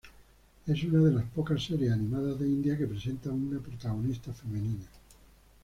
[0.65, 4.87] Es una de las pocas series animadas de India que presenta una protagonista femenina.